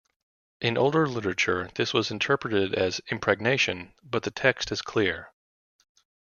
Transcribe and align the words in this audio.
In 0.61 0.79
older 0.79 1.05
literature, 1.07 1.69
this 1.75 1.93
was 1.93 2.09
interpreted 2.09 2.73
as 2.73 3.01
"impregnation", 3.09 3.93
but 4.01 4.23
the 4.23 4.31
text 4.31 4.71
is 4.71 4.81
clear. 4.81 5.31